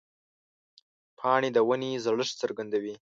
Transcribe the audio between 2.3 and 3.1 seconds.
څرګندوي.